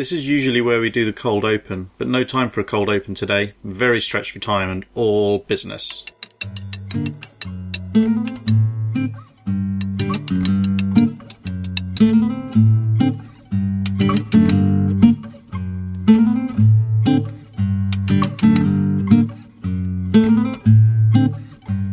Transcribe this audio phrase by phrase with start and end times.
[0.00, 2.88] This is usually where we do the cold open, but no time for a cold
[2.88, 3.52] open today.
[3.62, 6.06] Very stretched for time and all business.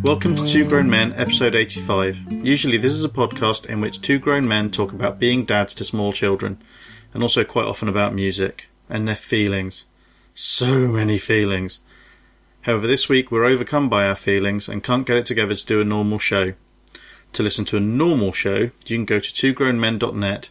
[0.01, 2.31] Welcome to Two Grown Men, episode 85.
[2.31, 5.83] Usually, this is a podcast in which two grown men talk about being dads to
[5.83, 6.61] small children,
[7.17, 9.85] and also quite often about music and their feelings.
[10.35, 11.79] So many feelings.
[12.61, 15.81] However, this week we're overcome by our feelings and can't get it together to do
[15.81, 16.53] a normal show.
[17.33, 20.49] To listen to a normal show, you can go to twogrownmen.net,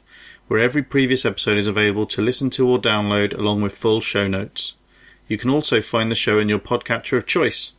[0.48, 4.26] where every previous episode is available to listen to or download along with full show
[4.26, 4.74] notes.
[5.28, 7.74] You can also find the show in your podcatcher of choice.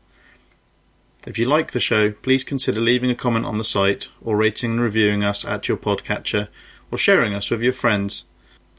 [1.26, 4.72] If you like the show, please consider leaving a comment on the site or rating
[4.72, 6.48] and reviewing us at your podcatcher
[6.90, 8.24] or sharing us with your friends.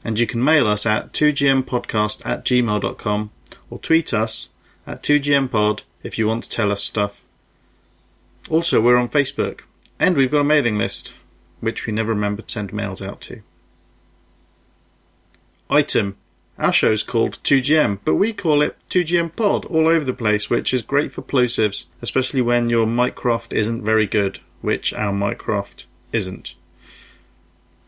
[0.03, 3.31] And you can mail us at 2gmpodcast at gmail.com
[3.69, 4.49] or tweet us
[4.87, 7.25] at 2gmpod if you want to tell us stuff.
[8.49, 9.61] Also, we're on Facebook
[9.99, 11.13] and we've got a mailing list,
[11.59, 13.41] which we never remember to send mails out to.
[15.69, 16.15] Item
[16.59, 20.73] our show's called 2GM, but we call it 2GM Pod all over the place, which
[20.73, 26.55] is great for plosives, especially when your Mycroft isn't very good, which our Mycroft isn't.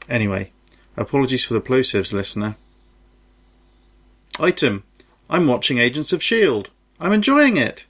[0.08, 0.52] Anyway,
[0.98, 2.56] apologies for the plosives, listener.
[4.40, 4.84] Item
[5.30, 6.70] I'm watching Agents of S.H.I.E.L.D.
[7.00, 7.86] I'm enjoying it.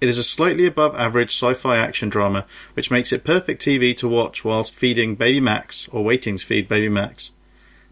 [0.00, 3.96] It is a slightly above average sci fi action drama, which makes it perfect TV
[3.96, 7.32] to watch whilst feeding baby Max or waiting to feed baby Max.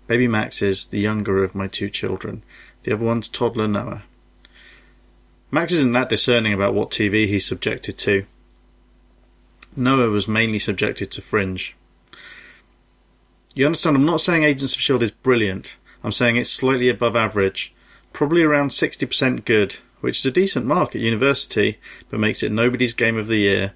[0.07, 2.43] Baby Max is the younger of my two children.
[2.83, 4.03] The other one's toddler Noah.
[5.51, 8.27] Max isn't that discerning about what TV he's subjected to.
[9.77, 11.75] Noah was mainly subjected to Fringe.
[13.55, 15.05] You understand, I'm not saying Agents of S.H.I.E.L.D.
[15.05, 15.77] is brilliant.
[16.03, 17.75] I'm saying it's slightly above average.
[18.13, 21.79] Probably around 60% good, which is a decent mark at university,
[22.11, 23.73] but makes it nobody's game of the year.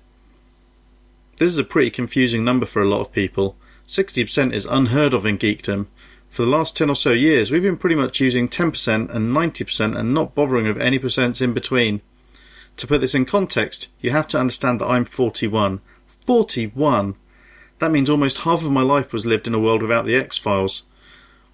[1.37, 3.57] This is a pretty confusing number for a lot of people.
[3.87, 5.87] 60% is unheard of in geekdom,
[6.29, 9.99] for the last 10 or so years, we've been pretty much using 10% and 90%
[9.99, 12.01] and not bothering with any percents in between.
[12.77, 15.81] To put this in context, you have to understand that I'm 41.
[16.25, 17.17] 41!
[17.79, 20.37] That means almost half of my life was lived in a world without the X
[20.37, 20.83] Files.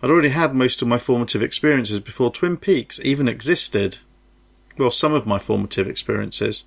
[0.03, 3.99] I'd already had most of my formative experiences before Twin Peaks even existed.
[4.77, 6.65] Well, some of my formative experiences.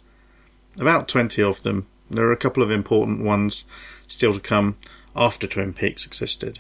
[0.79, 1.87] About 20 of them.
[2.09, 3.65] There are a couple of important ones
[4.07, 4.77] still to come
[5.15, 6.59] after Twin Peaks existed.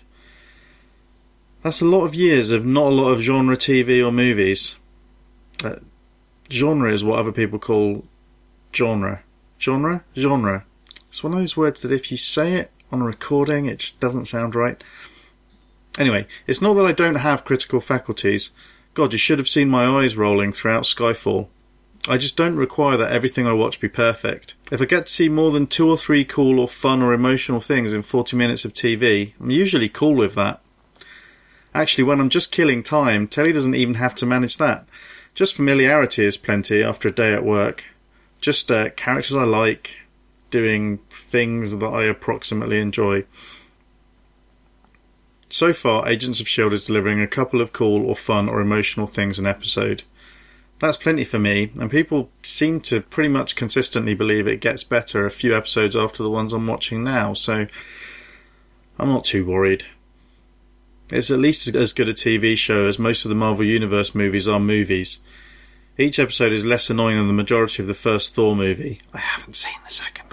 [1.63, 4.75] That's a lot of years of not a lot of genre TV or movies.
[5.63, 5.77] Uh,
[6.49, 8.05] genre is what other people call
[8.73, 9.23] genre.
[9.59, 10.03] Genre?
[10.15, 10.65] Genre.
[11.09, 13.99] It's one of those words that if you say it on a recording, it just
[13.99, 14.81] doesn't sound right.
[15.97, 18.51] Anyway, it's not that I don't have critical faculties.
[18.93, 21.47] God, you should have seen my eyes rolling throughout Skyfall.
[22.07, 24.55] I just don't require that everything I watch be perfect.
[24.71, 27.59] If I get to see more than two or three cool or fun or emotional
[27.59, 30.61] things in 40 minutes of TV, I'm usually cool with that.
[31.73, 34.87] Actually, when I'm just killing time, Telly doesn't even have to manage that.
[35.35, 37.85] Just familiarity is plenty after a day at work.
[38.39, 40.01] Just uh, characters I like,
[40.49, 43.25] doing things that I approximately enjoy.
[45.49, 46.75] So far, Agents of S.H.I.E.L.D.
[46.75, 50.03] is delivering a couple of cool or fun or emotional things an episode.
[50.79, 55.25] That's plenty for me, and people seem to pretty much consistently believe it gets better
[55.25, 57.65] a few episodes after the ones I'm watching now, so
[58.99, 59.85] I'm not too worried.
[61.09, 64.47] It's at least as good a TV show as most of the Marvel Universe movies
[64.47, 65.21] are movies.
[65.97, 68.99] Each episode is less annoying than the majority of the first Thor movie.
[69.13, 70.26] I haven't seen the second.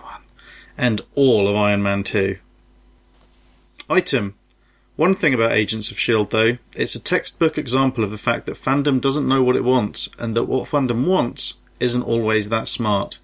[0.77, 2.39] And all of Iron Man 2.
[3.89, 4.35] Item.
[4.97, 8.57] One thing about Agents of S.H.I.E.L.D., though, it's a textbook example of the fact that
[8.57, 13.19] fandom doesn't know what it wants, and that what fandom wants isn't always that smart.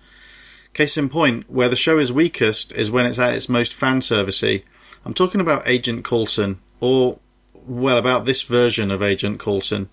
[0.74, 4.00] Case in point, where the show is weakest is when it's at its most fan
[4.00, 4.64] servicey.
[5.04, 7.18] I'm talking about Agent Coulson, or
[7.66, 9.88] well, about this version of Agent Coulson.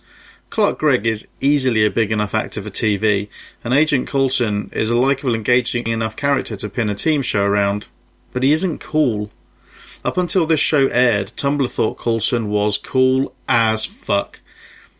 [0.50, 3.30] Clark Gregg is easily a big enough actor for TV,
[3.64, 7.88] and Agent Coulson is a likable, engaging enough character to pin a team show around,
[8.32, 9.32] but he isn't cool.
[10.06, 14.42] Up until this show aired, Tumblr thought Coulson was cool as fuck.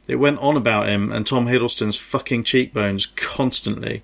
[0.08, 4.04] It went on about him and Tom Hiddleston's fucking cheekbones constantly,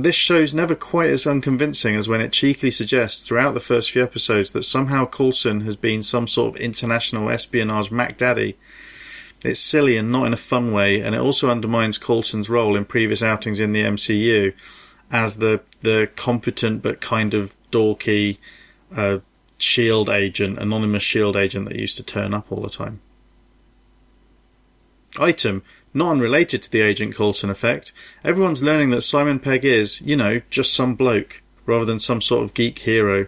[0.00, 4.02] this show's never quite as unconvincing as when it cheekily suggests throughout the first few
[4.02, 8.56] episodes that somehow Coulson has been some sort of international espionage Mac Daddy.
[9.44, 12.84] It's silly and not in a fun way, and it also undermines Coulson's role in
[12.84, 14.54] previous outings in the MCU
[15.10, 18.38] as the the competent but kind of dorky
[18.96, 19.18] uh,
[19.58, 23.00] shield agent, anonymous shield agent that used to turn up all the time.
[25.18, 25.62] Item,
[25.92, 27.92] not unrelated to the Agent Coulson effect,
[28.24, 32.44] everyone's learning that Simon Pegg is, you know, just some bloke, rather than some sort
[32.44, 33.26] of geek hero.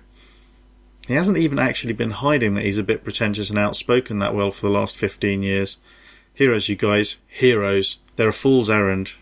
[1.07, 4.51] He hasn't even actually been hiding that he's a bit pretentious and outspoken that well
[4.51, 5.77] for the last 15 years.
[6.35, 7.19] Heroes, you guys.
[7.29, 8.01] Heroes.
[8.17, 9.13] They're a fool's errand.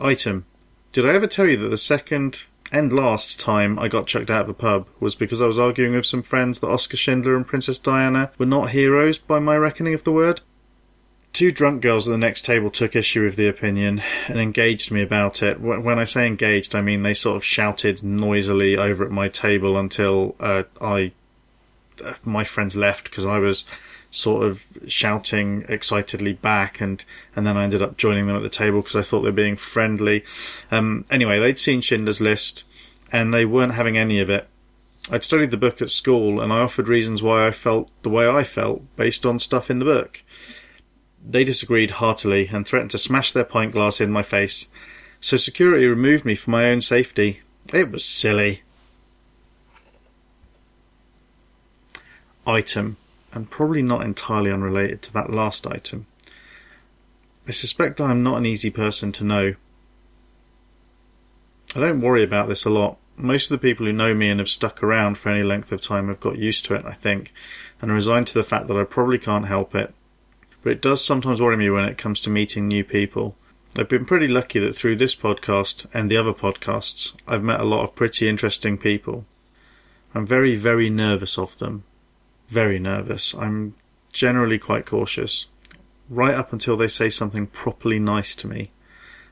[0.00, 0.44] Item.
[0.92, 4.42] Did I ever tell you that the second and last time I got chucked out
[4.42, 7.46] of a pub was because I was arguing with some friends that Oskar Schindler and
[7.46, 10.42] Princess Diana were not heroes by my reckoning of the word?
[11.32, 15.02] Two drunk girls at the next table took issue with the opinion and engaged me
[15.02, 15.60] about it.
[15.60, 19.78] When I say engaged, I mean they sort of shouted noisily over at my table
[19.78, 21.12] until uh, I,
[22.24, 23.64] my friends left because I was
[24.10, 27.04] sort of shouting excitedly back, and
[27.36, 29.32] and then I ended up joining them at the table because I thought they were
[29.32, 30.24] being friendly.
[30.70, 32.64] Um, anyway, they'd seen Schindler's List,
[33.12, 34.48] and they weren't having any of it.
[35.10, 38.28] I'd studied the book at school, and I offered reasons why I felt the way
[38.28, 40.22] I felt based on stuff in the book.
[41.26, 44.70] They disagreed heartily and threatened to smash their pint glass in my face.
[45.20, 47.40] So security removed me for my own safety.
[47.72, 48.62] It was silly.
[52.48, 52.96] Item
[53.34, 56.06] and probably not entirely unrelated to that last item.
[57.46, 59.54] I suspect I am not an easy person to know.
[61.76, 62.96] I don't worry about this a lot.
[63.18, 65.82] Most of the people who know me and have stuck around for any length of
[65.82, 67.34] time have got used to it, I think,
[67.82, 69.92] and resigned to the fact that I probably can't help it.
[70.62, 73.36] But it does sometimes worry me when it comes to meeting new people.
[73.76, 77.64] I've been pretty lucky that through this podcast and the other podcasts, I've met a
[77.64, 79.26] lot of pretty interesting people.
[80.14, 81.84] I'm very, very nervous of them
[82.48, 83.34] very nervous.
[83.34, 83.74] I'm
[84.12, 85.46] generally quite cautious,
[86.08, 88.70] right up until they say something properly nice to me.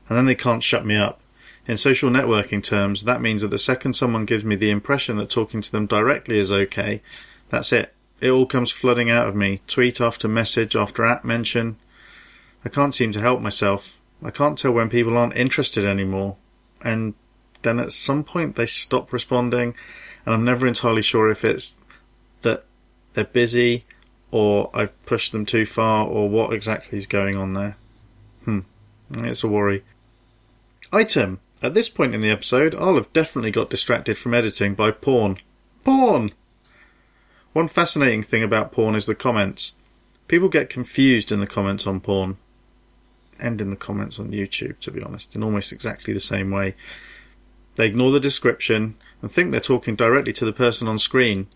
[0.07, 1.19] And then they can't shut me up.
[1.67, 5.29] In social networking terms, that means that the second someone gives me the impression that
[5.29, 7.01] talking to them directly is okay,
[7.49, 7.93] that's it.
[8.21, 11.77] It all comes flooding out of me, tweet after message after app mention.
[12.63, 13.99] I can't seem to help myself.
[14.23, 16.37] I can't tell when people aren't interested anymore.
[16.81, 17.13] And
[17.61, 19.75] then at some point they stop responding,
[20.25, 21.79] and I'm never entirely sure if it's
[22.41, 22.65] that
[23.17, 23.83] they're busy
[24.29, 27.75] or I've pushed them too far or what exactly is going on there.
[28.45, 28.59] Hmm.
[29.11, 29.83] It's a worry.
[30.93, 31.39] Item.
[31.63, 35.37] At this point in the episode, I'll have definitely got distracted from editing by porn.
[35.83, 36.31] Porn!
[37.53, 39.73] One fascinating thing about porn is the comments.
[40.27, 42.37] People get confused in the comments on porn.
[43.39, 46.75] And in the comments on YouTube, to be honest, in almost exactly the same way.
[47.77, 51.47] They ignore the description and think they're talking directly to the person on screen,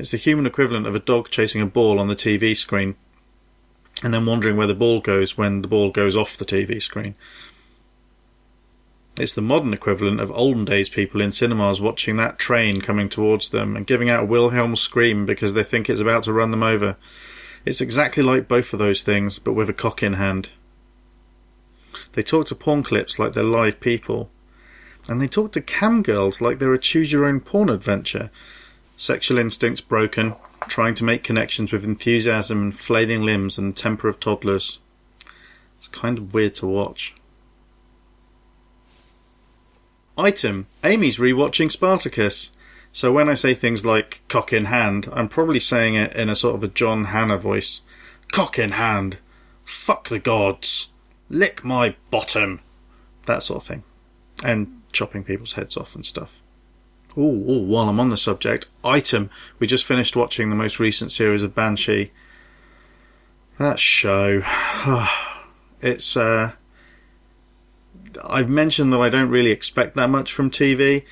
[0.00, 2.96] it's the human equivalent of a dog chasing a ball on the TV screen
[4.02, 7.14] and then wondering where the ball goes when the ball goes off the TV screen.
[9.18, 13.50] It's the modern equivalent of olden days people in cinemas watching that train coming towards
[13.50, 16.62] them and giving out a Wilhelm scream because they think it's about to run them
[16.62, 16.96] over.
[17.66, 20.48] It's exactly like both of those things, but with a cock in hand.
[22.12, 24.30] They talk to porn clips like they're live people.
[25.10, 28.30] And they talk to cam girls like they're a choose your own porn adventure
[29.00, 30.34] sexual instincts broken,
[30.68, 34.78] trying to make connections with enthusiasm and flailing limbs and the temper of toddlers.
[35.78, 37.14] It's kind of weird to watch.
[40.18, 42.52] Item Amy's rewatching Spartacus.
[42.92, 46.36] So when I say things like cock in hand, I'm probably saying it in a
[46.36, 47.80] sort of a John Hannah voice.
[48.30, 49.16] Cock in hand.
[49.64, 50.88] Fuck the gods.
[51.30, 52.60] Lick my bottom.
[53.24, 53.84] That sort of thing.
[54.44, 56.42] And chopping people's heads off and stuff.
[57.16, 59.30] Oh, while I'm on the subject, item.
[59.58, 62.12] We just finished watching the most recent series of Banshee.
[63.58, 64.42] That show.
[65.80, 66.52] it's, uh,
[68.24, 71.04] I've mentioned that I don't really expect that much from TV.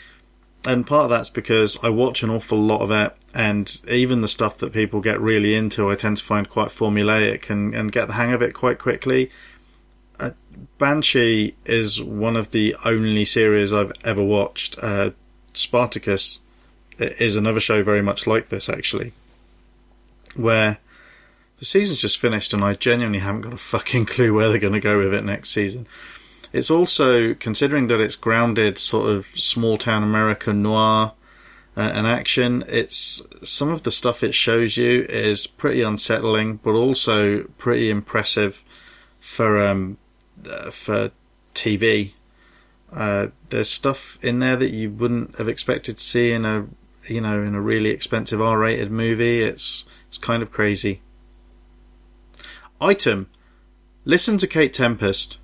[0.65, 4.29] And part of that's because I watch an awful lot of it, and even the
[4.29, 8.09] stuff that people get really into, I tend to find quite formulaic and, and get
[8.09, 9.31] the hang of it quite quickly.
[10.19, 10.31] Uh,
[10.79, 14.77] Banshee is one of the only series I've ever watched.
[14.83, 15.11] Uh,
[15.59, 16.41] Spartacus
[16.99, 19.13] is another show very much like this, actually,
[20.35, 20.79] where
[21.59, 24.73] the season's just finished and I genuinely haven't got a fucking clue where they're going
[24.73, 25.87] to go with it next season.
[26.53, 31.13] It's also, considering that it's grounded sort of small town America noir
[31.77, 36.71] uh, and action, it's some of the stuff it shows you is pretty unsettling, but
[36.71, 38.65] also pretty impressive
[39.21, 39.99] for um,
[40.49, 41.11] uh, for
[41.55, 42.13] TV.
[42.93, 46.67] Uh, there's stuff in there that you wouldn't have expected to see in a
[47.07, 49.43] you know in a really expensive R-rated movie.
[49.43, 51.01] It's it's kind of crazy.
[52.81, 53.29] Item:
[54.05, 55.39] Listen to Kate Tempest.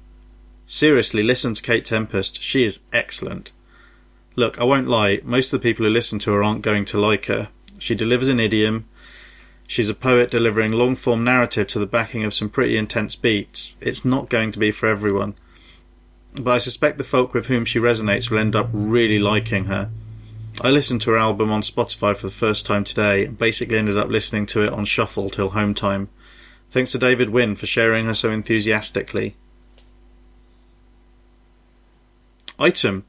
[0.67, 2.43] Seriously, listen to Kate Tempest.
[2.43, 3.53] She is excellent.
[4.37, 5.21] Look, I won't lie.
[5.23, 7.49] Most of the people who listen to her aren't going to like her.
[7.79, 8.89] She delivers an idiom.
[9.69, 13.77] She's a poet delivering long form narrative to the backing of some pretty intense beats.
[13.81, 15.35] It's not going to be for everyone.
[16.35, 19.91] But I suspect the folk with whom she resonates will end up really liking her.
[20.61, 23.99] I listened to her album on Spotify for the first time today and basically ended
[23.99, 26.09] up listening to it on shuffle till home time.
[26.71, 29.37] Thanks to David Wynn for sharing her so enthusiastically.
[32.59, 33.05] Item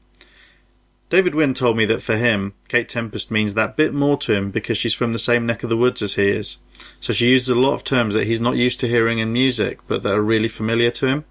[1.08, 4.50] David Wynn told me that for him, Kate Tempest means that bit more to him
[4.50, 6.58] because she's from the same neck of the woods as he is.
[6.98, 9.78] So she uses a lot of terms that he's not used to hearing in music,
[9.86, 11.24] but that are really familiar to him.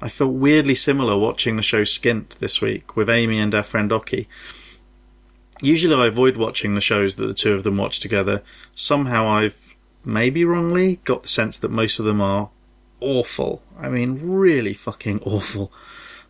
[0.00, 3.90] I felt weirdly similar watching the show Skint this week with Amy and our friend
[3.90, 4.28] Oki.
[5.60, 8.42] Usually I avoid watching the shows that the two of them watch together.
[8.74, 9.74] Somehow I've,
[10.04, 12.50] maybe wrongly, got the sense that most of them are
[13.00, 13.62] awful.
[13.78, 15.72] I mean, really fucking awful.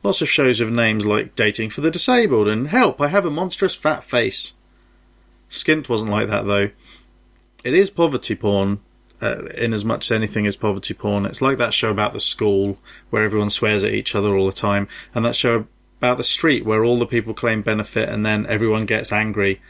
[0.05, 3.31] Lots of shows with names like Dating for the Disabled and Help, I Have a
[3.31, 4.55] Monstrous Fat Face.
[5.51, 6.71] Skint wasn't like that though.
[7.65, 8.79] It is poverty porn,
[9.23, 11.27] uh, in as much as anything is poverty porn.
[11.27, 12.79] It's like that show about the school
[13.11, 15.67] where everyone swears at each other all the time, and that show
[15.99, 19.61] about the street where all the people claim benefit and then everyone gets angry.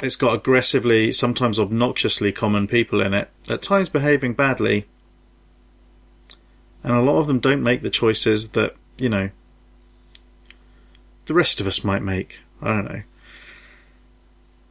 [0.00, 4.86] It's got aggressively, sometimes obnoxiously common people in it, at times behaving badly,
[6.84, 9.30] and a lot of them don't make the choices that, you know,
[11.26, 12.38] the rest of us might make.
[12.62, 13.02] I don't know.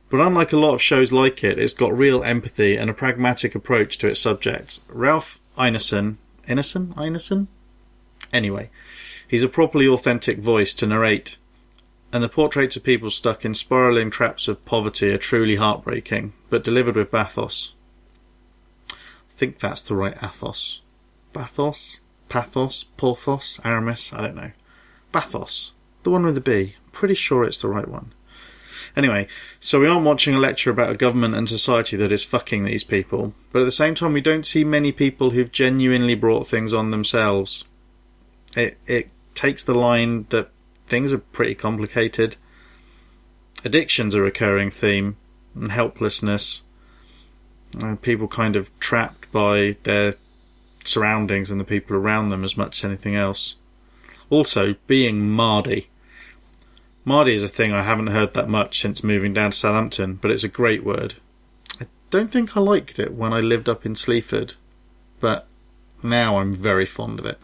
[0.10, 3.56] But unlike a lot of shows like it, it's got real empathy and a pragmatic
[3.56, 4.82] approach to its subjects.
[4.88, 6.94] Ralph Ineson, Ineson?
[6.96, 7.48] Ineson?
[8.32, 8.70] Anyway,
[9.28, 11.38] he's a properly authentic voice to narrate,
[12.12, 16.64] and the portraits of people stuck in spiraling traps of poverty are truly heartbreaking, but
[16.64, 17.74] delivered with bathos.
[18.90, 18.96] I
[19.30, 20.82] think that's the right athos.
[21.34, 22.00] Bathos?
[22.30, 22.86] Pathos?
[22.96, 23.60] Porthos?
[23.64, 24.14] Aramis?
[24.14, 24.52] I don't know.
[25.12, 25.74] Bathos.
[26.04, 26.76] The one with the B.
[26.92, 28.14] Pretty sure it's the right one.
[28.96, 29.28] Anyway,
[29.60, 32.84] so we aren't watching a lecture about a government and society that is fucking these
[32.84, 36.74] people, but at the same time we don't see many people who've genuinely brought things
[36.74, 37.66] on themselves.
[38.56, 40.50] It it takes the line that
[40.88, 42.38] things are pretty complicated.
[43.64, 45.18] Addiction's a recurring theme,
[45.56, 46.64] and helplessness.
[47.80, 50.16] And people kind of trapped by their
[50.84, 53.56] surroundings and the people around them as much as anything else.
[54.30, 55.90] Also, being Mardy.
[57.08, 60.30] Mardy is a thing I haven't heard that much since moving down to Southampton, but
[60.30, 61.14] it's a great word.
[61.80, 64.56] I don't think I liked it when I lived up in Sleaford,
[65.22, 65.48] but
[66.04, 67.40] now I'm very fond of it.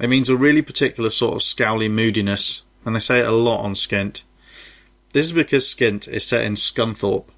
[0.00, 3.64] It means a really particular sort of scowly moodiness, and they say it a lot
[3.64, 4.22] on Skint.
[5.12, 7.30] This is because Skint is set in Scunthorpe,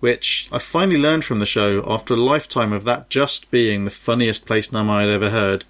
[0.00, 3.92] which I finally learned from the show after a lifetime of that just being the
[3.92, 5.64] funniest place name I had ever heard,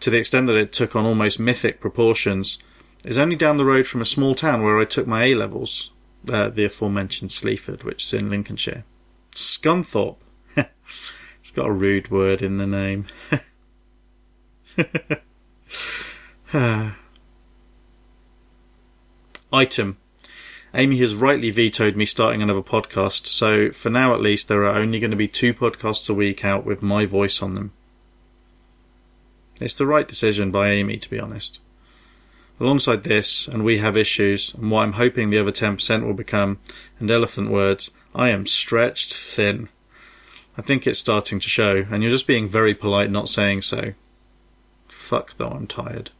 [0.00, 2.58] to the extent that it took on almost mythic proportions,
[3.06, 5.92] is only down the road from a small town where I took my A levels,
[6.28, 8.84] uh, the aforementioned Sleaford, which is in Lincolnshire.
[9.32, 10.18] Scunthorpe.
[10.56, 13.06] it's got a rude word in the name.
[19.52, 19.96] Item
[20.72, 24.78] Amy has rightly vetoed me starting another podcast, so for now at least, there are
[24.78, 27.72] only going to be two podcasts a week out with my voice on them.
[29.60, 31.60] It's the right decision by Amy, to be honest.
[32.60, 36.58] Alongside this, and we have issues, and what I'm hoping the other 10% will become,
[36.98, 39.70] and elephant words, I am stretched thin.
[40.58, 43.94] I think it's starting to show, and you're just being very polite not saying so.
[44.88, 46.10] Fuck though, I'm tired.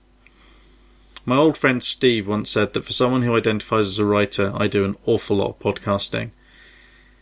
[1.27, 4.67] My old friend Steve once said that for someone who identifies as a writer, I
[4.67, 6.31] do an awful lot of podcasting.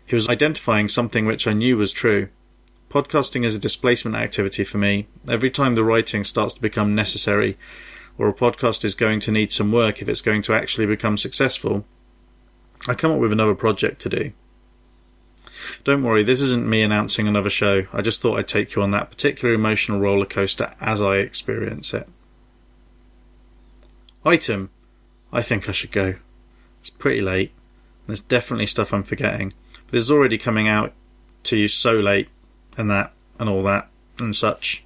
[0.07, 2.29] He was identifying something which I knew was true.
[2.89, 5.09] Podcasting is a displacement activity for me.
[5.29, 7.59] Every time the writing starts to become necessary,
[8.19, 11.17] or a podcast is going to need some work if it's going to actually become
[11.17, 11.85] successful,
[12.87, 14.33] I come up with another project to do.
[15.85, 17.87] Don't worry, this isn't me announcing another show.
[17.93, 21.95] I just thought I'd take you on that particular emotional roller coaster as I experience
[21.95, 22.09] it.
[24.25, 24.71] Item.
[25.33, 26.17] I think I should go.
[26.81, 27.53] It's pretty late.
[28.07, 29.53] There's definitely stuff I'm forgetting.
[29.87, 30.93] But this is already coming out
[31.45, 32.29] to you so late,
[32.77, 34.85] and that, and all that, and such.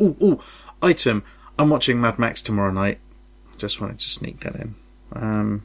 [0.00, 0.40] Ooh, ooh,
[0.82, 1.24] item.
[1.58, 2.98] I'm watching Mad Max tomorrow night.
[3.56, 4.74] Just wanted to sneak that in.
[5.12, 5.62] Um,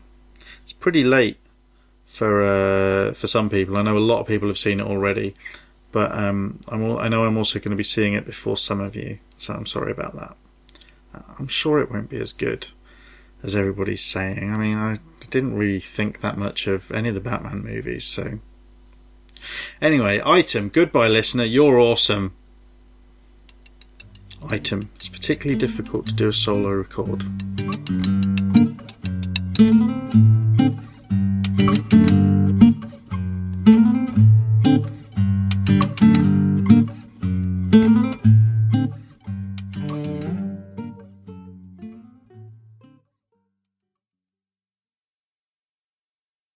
[0.64, 1.38] it's pretty late
[2.06, 3.78] for uh, for some people.
[3.78, 5.36] I know a lot of people have seen it already,
[5.92, 8.96] but um, I'm, I know I'm also going to be seeing it before some of
[8.96, 10.36] you, so I'm sorry about that.
[11.14, 12.68] Uh, I'm sure it won't be as good
[13.44, 14.54] as everybody's saying.
[14.54, 18.40] I mean, I didn't really think that much of any of the Batman movies, so.
[19.82, 22.36] Anyway, item, goodbye listener, you're awesome.
[24.50, 27.24] Item, it's particularly difficult to do a solo record.